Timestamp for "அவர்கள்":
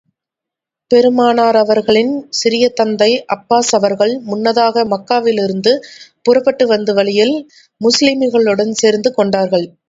3.71-4.13